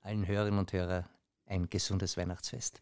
Allen 0.00 0.26
Hörerinnen 0.26 0.58
und 0.58 0.72
Hörern 0.72 1.06
ein 1.46 1.68
gesundes 1.68 2.16
Weihnachtsfest. 2.16 2.80